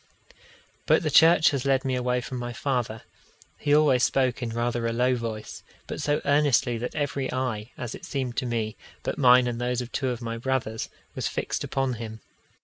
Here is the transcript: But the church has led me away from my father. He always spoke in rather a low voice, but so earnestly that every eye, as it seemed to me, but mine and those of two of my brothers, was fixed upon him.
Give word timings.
But 0.87 1.03
the 1.03 1.11
church 1.11 1.51
has 1.51 1.63
led 1.63 1.85
me 1.85 1.93
away 1.93 2.21
from 2.21 2.39
my 2.39 2.53
father. 2.53 3.03
He 3.59 3.71
always 3.75 4.01
spoke 4.01 4.41
in 4.41 4.49
rather 4.49 4.87
a 4.87 4.91
low 4.91 5.13
voice, 5.15 5.61
but 5.85 6.01
so 6.01 6.21
earnestly 6.25 6.75
that 6.79 6.95
every 6.95 7.31
eye, 7.31 7.69
as 7.77 7.93
it 7.93 8.05
seemed 8.05 8.35
to 8.37 8.47
me, 8.47 8.77
but 9.03 9.19
mine 9.19 9.45
and 9.45 9.61
those 9.61 9.79
of 9.79 9.91
two 9.91 10.09
of 10.09 10.19
my 10.19 10.39
brothers, 10.39 10.89
was 11.13 11.27
fixed 11.27 11.63
upon 11.63 11.93
him. 12.01 12.19